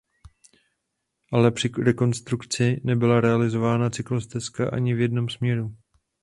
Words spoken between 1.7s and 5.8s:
rekonstrukci nebyla realizována cyklostezka ani v jednom směru.